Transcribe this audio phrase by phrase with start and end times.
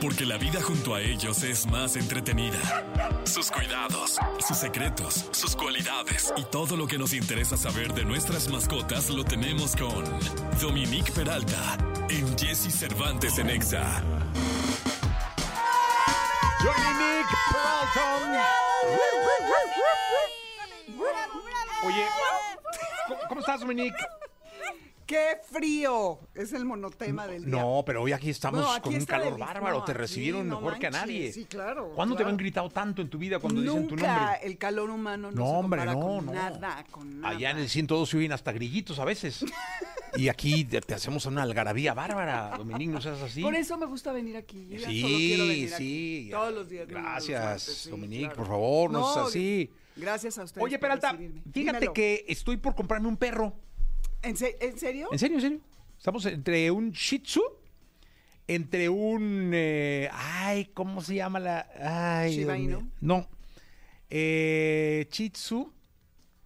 [0.00, 2.58] porque la vida junto a ellos es más entretenida.
[3.24, 8.48] Sus cuidados, sus secretos, sus cualidades y todo lo que nos interesa saber de nuestras
[8.48, 10.04] mascotas lo tenemos con
[10.60, 11.76] Dominique Peralta
[12.08, 14.02] en Jesse Cervantes en Exa.
[16.62, 18.48] Dominique Peralta.
[21.84, 22.06] Oye,
[23.08, 23.96] ¿cómo- ¿cómo estás, Dominique?
[25.08, 26.18] ¡Qué frío!
[26.34, 27.50] Es el monotema del día.
[27.62, 29.78] No, pero hoy aquí estamos No, aquí con un calor bárbaro.
[29.78, 31.32] No, Te recibieron no mejor que a nadie.
[31.32, 34.38] Sí, claro, ¿Cuándo te han gritado tanto en tu vida cuando dicen tu Nunca nombre?
[34.42, 36.32] el calor humano no, No, se hombre, compara no, con no.
[36.34, 37.34] nada, con nada.
[37.34, 39.46] Allá en el 102 se oyen hasta grillitos a veces.
[40.16, 43.40] Y aquí te, te hacemos una algarabía bárbara, Dominique, no seas así.
[43.40, 44.66] Por eso me gusta venir aquí.
[44.68, 45.84] Yo ya solo quiero Sí, aquí.
[45.84, 46.28] sí.
[46.30, 46.86] Todos los días.
[46.86, 48.36] los Gracias, martes, sí, Dominique, claro.
[48.36, 49.70] por favor, no, seas así.
[49.96, 50.62] Gracias a ustedes.
[50.62, 51.92] Oye, Peralta, fíjate Dímelo.
[51.94, 53.54] que estoy por comprarme un perro.
[54.22, 55.08] ¿En, se- en serio?
[55.12, 55.60] ¿En serio, en serio?
[55.96, 57.42] Estamos entre un Shih Tzu,
[58.46, 59.50] entre un...
[59.54, 61.68] eh, ay, ¿cómo se llama la...?
[62.20, 62.78] Ay, Shiba Dios mío.
[62.80, 62.90] Inu.
[63.00, 63.28] No.
[64.10, 65.72] Eh, Shih Tzu.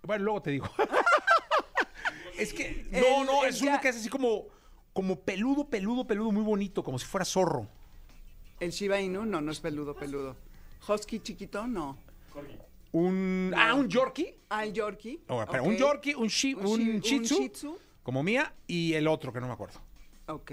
[0.03, 0.69] Bueno, luego te digo.
[2.39, 2.87] es que...
[2.91, 4.47] No, El- no, el es uno ya- que es así como...
[4.92, 7.67] Como peludo, peludo, peludo, muy bonito, como si fuera zorro.
[8.61, 10.36] El Shiba Inu, no, no es peludo, peludo.
[10.86, 11.97] Husky chiquito, no.
[12.93, 13.53] Un...
[13.57, 14.39] Ah, un Yorkie.
[14.51, 15.23] Ah, el Yorkie.
[15.29, 15.57] Oh, ok.
[15.62, 17.79] un Yorkie, un, shi, Un un, shi- Shih un Tzu, Shih Tzu.
[18.03, 19.81] como mía, y el otro que no me acuerdo.
[20.27, 20.53] Ok,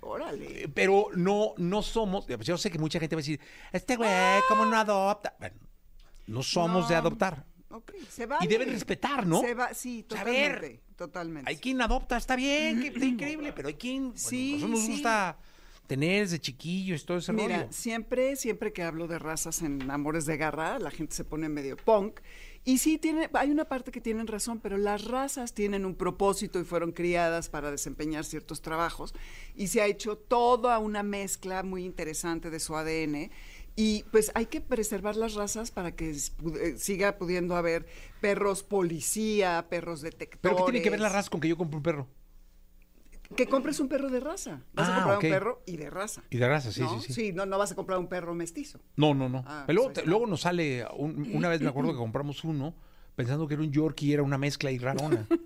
[0.00, 0.64] órale.
[0.64, 2.26] Eh, Pero no, no somos.
[2.26, 3.40] pues Yo sé que mucha gente va a decir,
[3.72, 4.10] este güey,
[4.48, 5.34] ¿cómo no adopta?
[5.38, 5.56] Bueno,
[6.26, 7.00] no somos de No.
[7.00, 7.44] adoptar.
[7.70, 8.44] Ok, se vale.
[8.44, 9.40] Y deben respetar, ¿no?
[9.40, 10.82] Se va, sí, O sea, a ver, totalmente.
[10.96, 11.50] totalmente.
[11.50, 14.08] Hay quien adopta, está bien, que está increíble, pero hay quien.
[14.08, 14.92] Bueno, Sí, nosotros nos sí.
[14.92, 15.36] gusta
[15.86, 17.72] tener desde chiquillos todo ese Mira, rollo.
[17.72, 21.76] siempre, siempre que hablo de razas en Amores de Garra, la gente se pone medio
[21.76, 22.20] punk.
[22.64, 26.58] Y sí, tiene, hay una parte que tienen razón, pero las razas tienen un propósito
[26.58, 29.14] y fueron criadas para desempeñar ciertos trabajos.
[29.54, 33.30] Y se ha hecho toda una mezcla muy interesante de su ADN.
[33.76, 37.86] Y pues hay que preservar las razas para que eh, siga pudiendo haber
[38.20, 40.40] perros policía, perros detectores.
[40.40, 42.08] Pero ¿qué tiene que ver la raza con que yo compre un perro?
[43.34, 44.60] Que compres un perro de raza.
[44.72, 45.24] Vas Ah, a comprar ok.
[45.24, 46.22] un perro y de raza.
[46.30, 47.00] Y de raza, sí, ¿no?
[47.00, 47.32] sí, sí.
[47.32, 48.78] no, no vas a comprar un perro mestizo.
[48.96, 49.42] No, no, no.
[49.46, 52.44] Ah, Pero luego, pues te- luego nos sale, un- una vez me acuerdo que compramos
[52.44, 52.74] uno,
[53.16, 55.26] pensando que era un Yorkie y era una mezcla y rarona.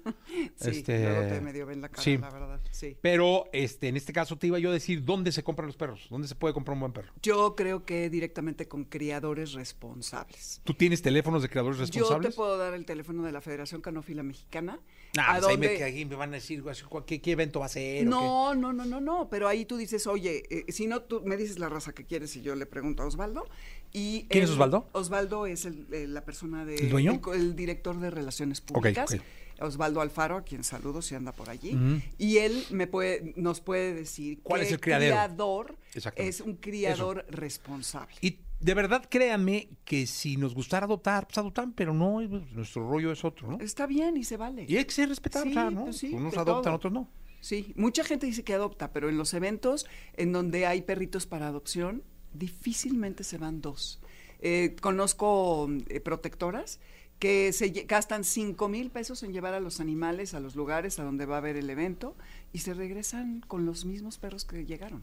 [0.56, 2.16] Sí, Este, luego te medio ven la cara, sí.
[2.16, 2.60] la verdad.
[2.70, 2.96] Sí.
[3.00, 6.06] Pero este, en este caso te iba yo a decir dónde se compran los perros,
[6.08, 7.12] dónde se puede comprar un buen perro.
[7.22, 10.60] Yo creo que directamente con criadores responsables.
[10.64, 12.34] ¿Tú tienes teléfonos de creadores Yo te responsables?
[12.36, 14.78] puedo dar el teléfono de la Federación Canófila Mexicana.
[15.18, 17.66] Ah, a pues ahí me, ahí van a decir así, ¿cuál- ¿qué, qué evento va
[17.66, 18.06] a ser?
[18.06, 21.36] No, no, no, no, no, pero ahí tú dices, oye, eh, si no, tú me
[21.36, 23.48] dices la raza que quieres y yo le pregunto a Osvaldo.
[23.92, 24.88] Y ¿Quién es Osvaldo?
[24.92, 26.76] Osvaldo es el- eh, la persona de...
[26.76, 27.20] ¿El dueño?
[27.34, 29.12] El, director de Relaciones Públicas.
[29.12, 29.20] ok.
[29.62, 31.76] Osvaldo Alfaro, a quien saludo si anda por allí.
[32.16, 35.12] Y él me puede, nos puede decir ¿Cuál es el criadero?
[35.12, 35.76] criador
[36.16, 38.14] es un criador responsable.
[38.22, 42.88] Y de verdad créanme que si nos gustara adoptar, pues adoptan, pero no, pues, nuestro
[42.88, 43.58] rollo es otro, ¿no?
[43.60, 44.64] Está bien y se vale.
[44.66, 45.84] Y hay que ser Sí, sea, ¿no?
[45.84, 46.74] pues sí, Unos adoptan, todo.
[46.76, 47.10] otros no.
[47.42, 51.48] Sí, mucha gente dice que adopta, pero en los eventos en donde hay perritos para
[51.48, 52.02] adopción,
[52.32, 54.00] difícilmente se van dos.
[54.40, 56.80] Eh, conozco eh, protectoras
[57.18, 61.04] que se gastan cinco mil pesos en llevar a los animales a los lugares a
[61.04, 62.16] donde va a haber el evento
[62.52, 65.02] y se regresan con los mismos perros que llegaron.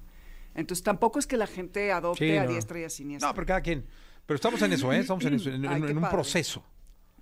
[0.55, 3.29] Entonces tampoco es que la gente adopte Sí, a diestra y a siniestra.
[3.29, 3.85] No, pero cada quien.
[4.25, 4.99] Pero estamos en eso, ¿eh?
[4.99, 6.63] Estamos en eso, en, Ay, en- qué en un proceso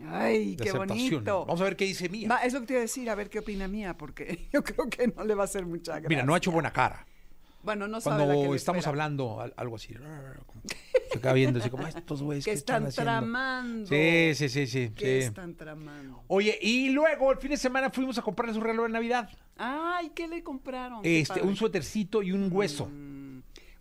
[0.10, 1.46] Ay, qué bonito.
[1.46, 2.28] Vamos a ver qué dice Mía.
[2.30, 4.64] Va, es lo que te iba a decir, a ver qué opina mía, porque yo
[4.64, 6.10] creo que no le va a hacer mucha gracia.
[6.10, 7.06] Mira, no ha hecho buena cara.
[7.66, 9.94] Bueno, no sabe la que Cuando le estamos hablando al- algo así,
[11.12, 13.88] se acaba viendo así como estos güeyes que ¿qué están haciendo?" tramando.
[13.88, 14.92] Sí, sí, sí, sí.
[14.96, 15.28] ¿Qué sí.
[15.28, 16.24] están tramando?
[16.28, 19.30] Oye, y luego el fin de semana fuimos a comprarle su regalo de Navidad.
[19.58, 21.00] Ay, ¿qué le compraron?
[21.04, 22.88] Este, un suétercito y un hueso.
[22.88, 23.25] Mm,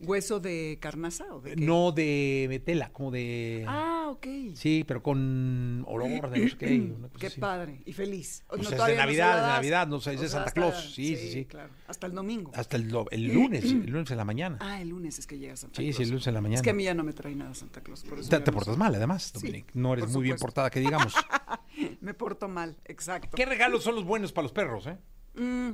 [0.01, 1.65] ¿Hueso de carnaza o de qué?
[1.65, 3.65] No de tela, como de.
[3.67, 4.27] Ah, ok.
[4.55, 6.81] Sí, pero con olor de no qué.
[6.99, 7.41] una cosa Qué así.
[7.41, 8.45] padre y feliz.
[8.49, 9.49] Pues No, es de no Navidad, es de.
[9.49, 10.93] Navidad, no sé, es de Santa hasta- Claus.
[10.95, 11.45] Sí, sí, sí.
[11.45, 11.71] claro.
[11.87, 12.51] Hasta el domingo.
[12.55, 14.59] Hasta el, lunes, el lunes en la mañana.
[14.61, 15.97] Ah, el lunes es que llega Santa Sí, Claus.
[15.97, 16.57] sí, el lunes en la mañana.
[16.57, 18.03] Es que a mí ya no me trae nada Santa Claus.
[18.05, 19.71] Por eso Te, no portas mal, además, Sí, Dominic.
[19.75, 21.15] No eres muy bien portada, que digamos.
[22.01, 23.31] Me porto mal, exacto.
[23.37, 24.97] ¿Qué regalos son los buenos para los perros, eh?
[25.35, 25.73] Mm,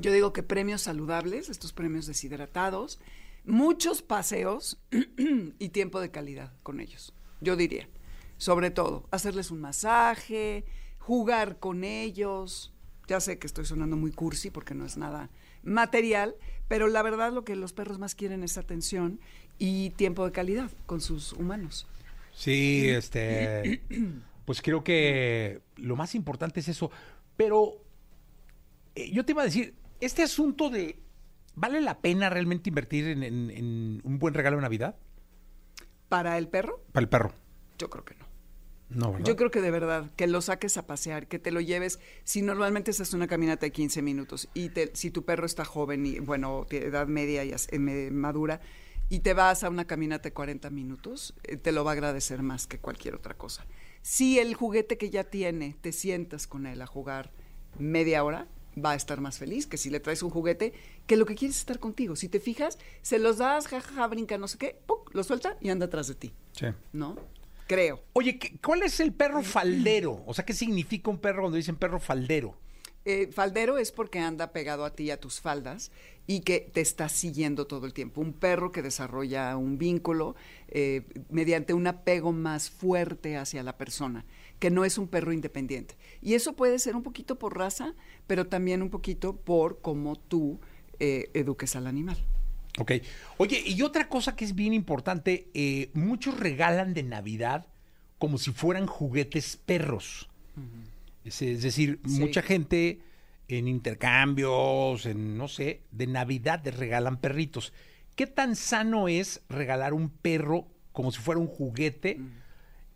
[0.00, 2.98] yo digo que premios saludables, estos premios deshidratados,
[3.44, 4.80] muchos paseos
[5.58, 7.12] y tiempo de calidad con ellos.
[7.40, 7.88] Yo diría,
[8.38, 10.64] sobre todo, hacerles un masaje,
[10.98, 12.72] jugar con ellos.
[13.06, 15.28] Ya sé que estoy sonando muy cursi porque no es nada
[15.62, 16.34] material,
[16.68, 19.20] pero la verdad lo que los perros más quieren es atención
[19.58, 21.86] y tiempo de calidad con sus humanos.
[22.32, 23.80] Sí, este.
[24.44, 26.90] Pues creo que lo más importante es eso.
[27.34, 27.78] Pero
[28.94, 30.98] eh, yo te iba a decir, este asunto de
[31.54, 34.96] ¿vale la pena realmente invertir en, en- en un buen regalo de Navidad?
[36.14, 37.32] Para el perro, Para el perro.
[37.78, 38.24] yo creo que no.
[38.90, 39.26] No, ¿verdad?
[39.26, 41.98] Yo creo que de verdad, que lo saques a pasear, que te lo lleves.
[42.22, 46.06] Si normalmente estás una caminata de 15 minutos y te- si tu perro está joven
[46.06, 48.60] y, bueno, de edad media y eh, madura,
[49.08, 52.42] y te vas a una caminata de 40 minutos, eh, te lo va a agradecer
[52.42, 53.66] más que cualquier otra cosa.
[54.02, 57.32] Si el juguete que ya tiene, te sientas con él a jugar
[57.78, 58.46] media hora,
[58.82, 60.72] va a estar más feliz que si le traes un juguete
[61.06, 62.16] que lo que quieres es estar contigo.
[62.16, 65.14] Si te fijas, se los das, jajaja, brinca, no sé qué, ¡puc!
[65.14, 66.66] lo suelta y anda atrás de ti, Sí.
[66.92, 67.16] ¿no?
[67.66, 68.02] Creo.
[68.12, 70.22] Oye, ¿qué- ¿cuál es el perro faldero?
[70.26, 72.56] O sea, ¿qué significa un perro cuando dicen perro faldero?
[73.04, 75.90] Eh, faldero es porque anda pegado a ti, a tus faldas,
[76.26, 78.20] y que te está siguiendo todo el tiempo.
[78.20, 80.36] Un perro que desarrolla un vínculo
[80.68, 84.24] eh, mediante un apego más fuerte hacia la persona,
[84.58, 85.96] que no es un perro independiente.
[86.22, 87.94] Y eso puede ser un poquito por raza,
[88.26, 90.58] pero también un poquito por cómo tú
[90.98, 92.16] eh, eduques al animal.
[92.78, 92.92] Ok.
[93.36, 97.66] Oye, y otra cosa que es bien importante, eh, muchos regalan de Navidad
[98.18, 100.28] como si fueran juguetes perros.
[101.24, 102.20] Es, es decir, Sí.
[102.20, 103.00] mucha gente
[103.48, 107.72] en intercambios, en no sé, de Navidad te regalan perritos.
[108.16, 112.20] ¿Qué tan sano es regalar un perro como si fuera un juguete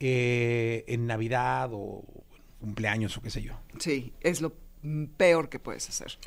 [0.01, 2.05] eh, en Navidad o
[2.61, 3.55] cumpleaños o qué sé yo?
[3.79, 6.19] Sí, es lo mm, peor que puedes hacer.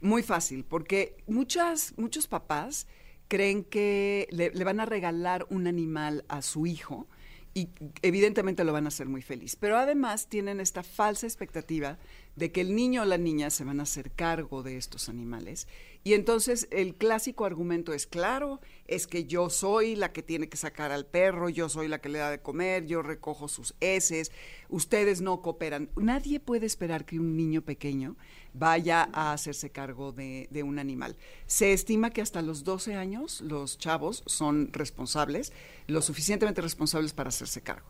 [0.00, 2.86] Muy fácil, porque muchas, muchos papás
[3.28, 7.08] creen que le, le van a regalar un animal a su hijo
[7.56, 7.70] y
[8.02, 9.56] evidentemente lo van a hacer muy feliz.
[9.56, 11.96] Pero además tienen esta falsa expectativa
[12.36, 15.66] de que el niño o la niña se van a hacer cargo de estos animales.
[16.04, 20.56] Y entonces el clásico argumento es, claro, es que yo soy la que tiene que
[20.56, 24.30] sacar al perro, yo soy la que le da de comer, yo recojo sus heces,
[24.68, 25.90] ustedes no cooperan.
[25.96, 28.16] Nadie puede esperar que un niño pequeño
[28.52, 31.16] vaya a hacerse cargo de, un animal.
[31.46, 35.52] Se estima que hasta los 12 años los chavos son responsables,
[35.88, 37.88] lo suficientemente responsables para hacerse cargo.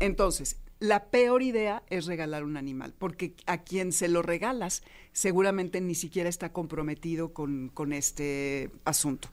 [0.00, 4.82] Entonces, la peor idea es regalar un animal, porque a quien se lo regalas
[5.12, 9.28] seguramente ni siquiera está comprometido con, con este asunto.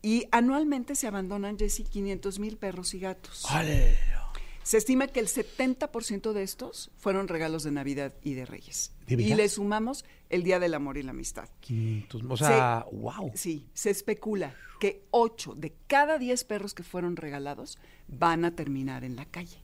[0.00, 3.44] Y anualmente se abandonan, Jessy, 500 mil perros y gatos.
[4.62, 8.92] Se estima que el 70% de estos fueron regalos de Navidad y de Reyes.
[9.06, 11.48] ¿De y le sumamos el Día del Amor y la Amistad.
[11.60, 13.32] 500, o sea, Se- wow.
[13.34, 17.78] Sí, se especula que 8 de cada 10 perros que fueron regalados
[18.08, 19.58] van a terminar en la calle.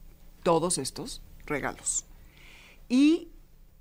[0.45, 2.05] Todos estos regalos.
[2.87, 3.29] Y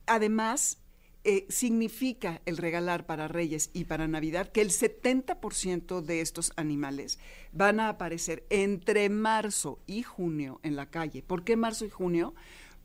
[0.06, 0.78] además
[1.22, 7.19] eh, significa el regalar para Reyes y para Navidad que el 70% de estos animales
[7.52, 11.22] van a aparecer entre marzo y junio en la calle.
[11.22, 12.34] ¿Por qué marzo y junio?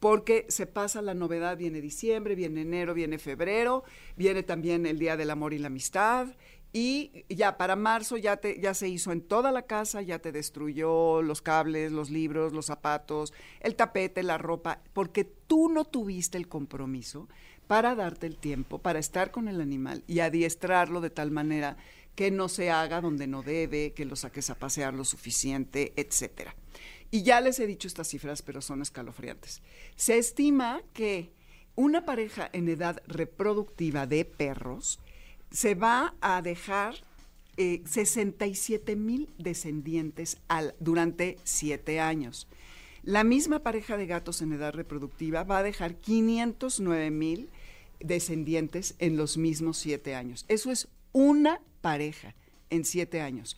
[0.01, 3.85] Porque se pasa la novedad, viene diciembre, viene enero, viene febrero,
[4.17, 6.27] viene también el Día del Amor y la Amistad.
[6.71, 10.31] Y ya para marzo ya, te, ya se hizo en toda la casa, ya te
[10.31, 16.37] destruyó los cables, los libros, los zapatos, el tapete, la ropa, porque tú no tuviste
[16.37, 17.27] el compromiso
[17.65, 21.77] para darte el tiempo, para estar con el animal y adiestrarlo de tal manera
[22.15, 26.55] que no se haga donde no debe, que lo saques a pasear lo suficiente, etcétera.
[27.11, 29.61] Y ya les he dicho estas cifras, pero son escalofriantes.
[29.95, 31.31] Se estima que
[31.75, 34.99] una pareja en edad reproductiva de perros
[35.51, 36.95] se va a dejar
[37.57, 40.37] eh, 67 mil descendientes
[40.79, 42.47] durante siete años.
[43.03, 47.49] La misma pareja de gatos en edad reproductiva va a dejar 509 mil
[47.99, 50.45] descendientes en los mismos siete años.
[50.47, 52.35] Eso es una pareja
[52.69, 53.57] en siete años.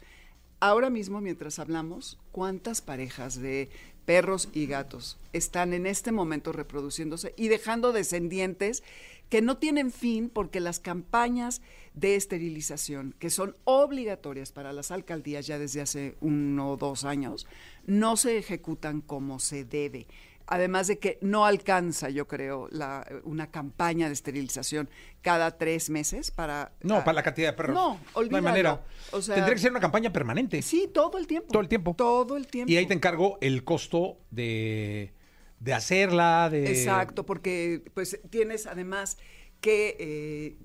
[0.60, 3.70] Ahora mismo, mientras hablamos, ¿cuántas parejas de
[4.06, 8.84] perros y gatos están en este momento reproduciéndose y dejando descendientes
[9.30, 11.62] que no tienen fin porque las campañas
[11.94, 17.48] de esterilización, que son obligatorias para las alcaldías ya desde hace uno o dos años,
[17.86, 20.08] no se ejecutan como se debe.
[20.54, 24.90] Además de que no alcanza, yo creo, la, una campaña de esterilización
[25.22, 26.74] cada tres meses para...
[26.82, 27.74] No, ah, para la cantidad de perros.
[27.74, 28.44] No, No hay olvídalo.
[28.44, 28.86] manera.
[29.14, 30.62] O sea, Tendría que ser una campaña permanente.
[30.62, 31.48] Sí, todo el tiempo.
[31.54, 31.94] Todo el tiempo.
[31.96, 32.70] Todo el tiempo.
[32.70, 35.14] Y ahí te encargo el costo de,
[35.62, 36.70] de hacerla, de...
[36.70, 39.18] Exacto, porque pues tienes además
[39.62, 40.58] que eh,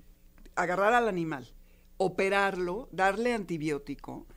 [0.55, 1.47] agarrar al animal,
[1.95, 4.27] operarlo, darle antibiótico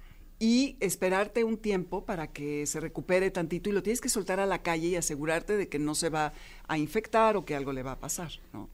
[0.40, 4.46] y esperarte un tiempo para que se recupere tantito y lo tienes que soltar a
[4.46, 6.32] la calle y asegurarte de que no se va
[6.66, 8.68] a infectar o que algo le va a pasar, ¿no?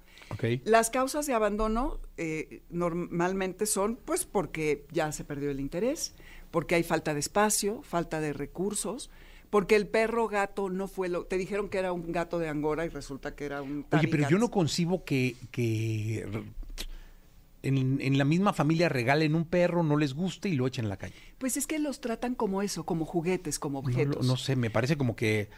[0.65, 6.15] Las causas de abandono eh, normalmente son pues porque ya se perdió el interés,
[6.51, 9.11] porque hay falta de espacio, falta de recursos,
[9.51, 11.25] porque el perro gato no fue lo...
[11.25, 13.87] Te dijeron que era un gato de Angora y resulta que era un...
[13.93, 16.29] Oye, pero yo no concibo que, que
[17.67, 20.89] en, en la misma familia regalen un perro, no les guste y lo echen en
[20.91, 21.15] la calle.
[21.39, 24.27] Pues es que los tratan como eso, como juguetes, como objetos.
[24.27, 25.49] no sé, me parece como que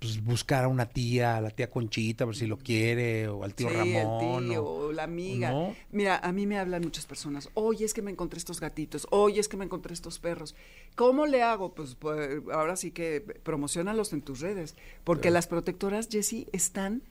[0.00, 3.42] pues, buscar a una tía, a la tía Conchita, a ver si lo quiere, o
[3.44, 4.42] al tío sí, Ramón.
[4.44, 5.50] el tío, o- o la amiga.
[5.52, 5.74] ¿no?
[5.92, 7.48] Mira, a mí me hablan muchas personas.
[7.54, 9.06] Oye, es que me encontré estos gatitos.
[9.10, 10.54] Oye, es que me encontré estos perros.
[10.94, 11.74] ¿Cómo le hago?
[11.74, 14.74] Pues, pues, ahora sí que promocionalos en tus redes.
[15.04, 17.02] Porque las protectoras, Jessie, están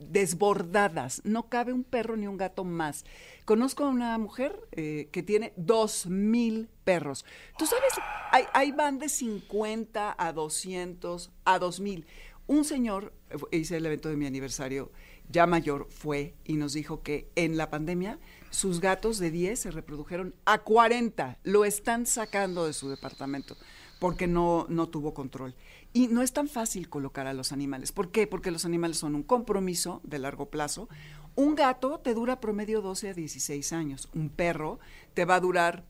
[0.00, 1.20] desbordadas.
[1.24, 3.04] No cabe un perro ni un gato más.
[3.44, 7.24] Conozco a una mujer eh, que tiene dos mil perros.
[7.56, 7.92] Tú sabes,
[8.32, 12.06] hay, hay van de 50 a 200 a 2000.
[12.46, 14.90] Un señor, eh, hice el evento de mi aniversario,
[15.30, 18.18] ya mayor, fue y nos dijo que en la pandemia
[18.50, 21.38] sus gatos de 10 se reprodujeron a 40.
[21.42, 23.56] Lo están sacando de su departamento
[23.98, 25.54] porque no, no tuvo control.
[25.92, 27.92] Y no es tan fácil colocar a los animales.
[27.92, 28.26] ¿Por qué?
[28.26, 30.88] Porque los animales son un compromiso de largo plazo.
[31.34, 34.08] Un gato te dura promedio 12 a 16 años.
[34.14, 34.78] Un perro
[35.14, 35.84] te va a durar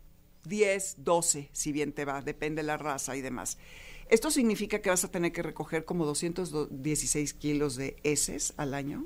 [0.44, 3.58] 10, 12, si bien te va, depende de la raza y demás.
[4.08, 9.04] Esto significa que vas a tener que recoger como 216 kilos de heces al año,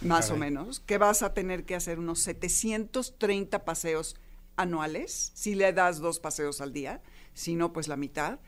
[0.00, 4.16] más o menos, que vas a tener que hacer unos 730 paseos
[4.56, 7.02] anuales, si le das dos paseos al día,
[7.34, 8.38] si no, pues la mitad.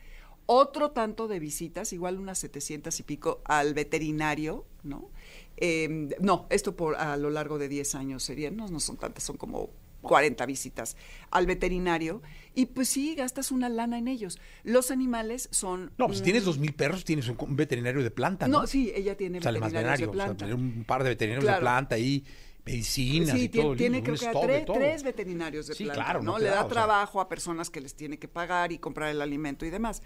[0.47, 5.09] Otro tanto de visitas, igual unas 700 y pico al veterinario, ¿no?
[5.57, 9.23] Eh, no, esto por a lo largo de 10 años serían, no, no son tantas,
[9.23, 10.95] son como 40 visitas
[11.31, 12.21] al veterinario.
[12.53, 14.39] Y pues sí, gastas una lana en ellos.
[14.63, 15.91] Los animales son...
[15.97, 18.61] No, pues tienes dos mil perros, tienes un, un veterinario de planta, ¿no?
[18.61, 20.45] No, sí, ella tiene O sea, veterinarios veterinario, de o sea, planta.
[20.45, 22.23] tener un par de veterinarios de planta ahí,
[22.65, 23.75] medicinas Sí, y tiene, todo.
[23.75, 26.33] tiene listo, creo que tres, tres veterinarios de Sí, planta, claro, ¿no?
[26.33, 26.67] no Le da o sea.
[26.69, 30.01] trabajo a personas que les tiene que pagar y comprar el alimento y demás.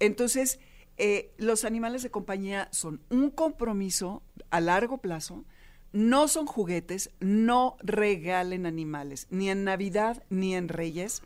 [0.00, 0.60] Entonces,
[0.96, 5.44] eh, los animales de compañía son un compromiso a largo plazo,
[5.92, 11.22] no son juguetes, no regalen animales, ni en Navidad ni en Reyes,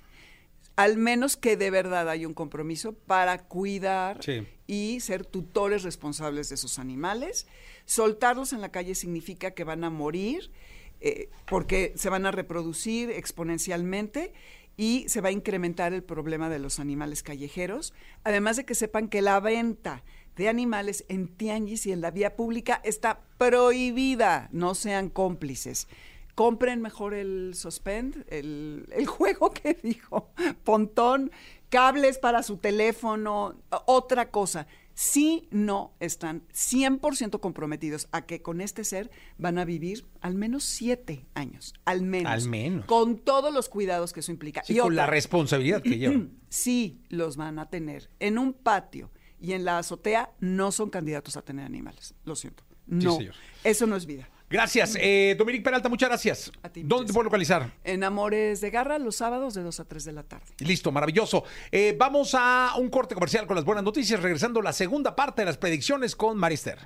[0.78, 4.46] al menos que de verdad haya un compromiso para cuidar Sí.
[4.68, 7.48] y ser tutores responsables de esos animales.
[7.84, 10.52] Soltarlos en la calle significa que van a morir
[11.00, 14.32] eh, porque se van a reproducir exponencialmente
[14.76, 17.92] y se va a incrementar el problema de los animales callejeros,
[18.22, 20.04] además de que sepan que la venta
[20.36, 25.88] de animales en tianguis y en la vía pública está prohibida, no sean cómplices.
[26.38, 30.30] Compren mejor el suspend, el, el juego que dijo,
[30.62, 31.32] pontón,
[31.68, 34.68] cables para su teléfono, otra cosa.
[34.94, 40.62] Si no están 100% comprometidos a que con este ser van a vivir al menos
[40.62, 42.30] siete años, al menos.
[42.30, 42.86] Al menos.
[42.86, 44.62] Con todos los cuidados que eso implica.
[44.62, 46.38] Sí, Y con la responsabilidad que llevan.
[46.48, 51.36] sí los van a tener en un patio y en la azotea, no son candidatos
[51.36, 52.14] a tener animales.
[52.24, 52.62] Lo siento.
[52.86, 53.34] No, señor.
[53.64, 54.28] eso no es vida.
[54.50, 54.96] Gracias.
[54.98, 56.52] Eh, Dominique Peralta, muchas gracias.
[56.62, 57.70] A ti, ¿Dónde te puedo localizar?
[57.84, 60.46] En Amores de Garra, los sábados de 2 a 3 de la tarde.
[60.58, 61.44] Listo, maravilloso.
[61.70, 65.42] Eh, vamos a un corte comercial con las buenas noticias, regresando a la segunda parte
[65.42, 66.78] de las predicciones con Marister.